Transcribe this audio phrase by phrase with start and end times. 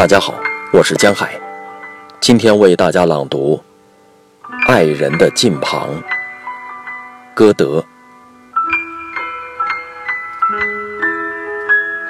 [0.00, 0.32] 大家好，
[0.72, 1.38] 我是江海，
[2.22, 3.62] 今天为大家朗读
[4.66, 5.90] 《爱人的近旁》。
[7.34, 7.84] 歌德。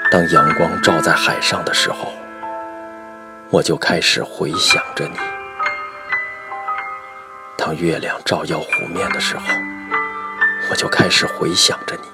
[0.08, 2.12] 当阳光照在海上的时候，
[3.50, 5.16] 我就开始回想着你；
[7.56, 9.42] 当月亮照耀湖面的时候，
[10.70, 12.06] 我就开始回想着你；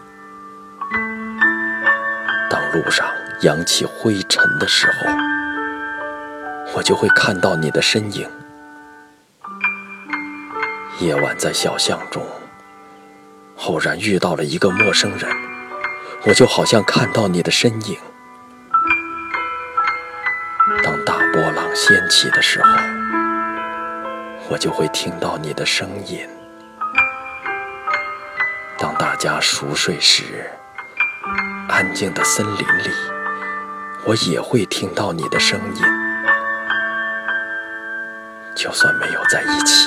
[2.49, 3.07] 当路上
[3.43, 5.36] 扬起灰尘的时候，
[6.75, 8.29] 我就会看到你的身影。
[10.99, 12.27] 夜晚在小巷中，
[13.67, 15.31] 偶然遇到了一个陌生人，
[16.25, 17.99] 我就好像看到你的身影。
[20.83, 22.69] 当大波浪掀起的时候，
[24.49, 26.27] 我就会听到你的声音。
[28.79, 30.51] 当大家熟睡时，
[31.69, 32.91] 安静的森林里，
[34.05, 36.06] 我也会听到你的声音。
[38.57, 39.87] 就算没有在一起，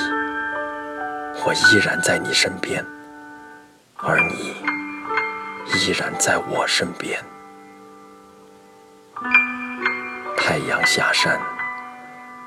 [1.43, 2.85] 我依然在你身边，
[3.97, 4.55] 而你
[5.73, 7.19] 依然在我身边。
[10.37, 11.41] 太阳下山，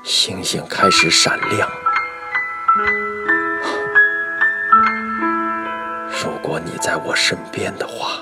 [0.01, 1.69] 星星开始闪亮。
[6.23, 8.21] 如果你在我身边的话。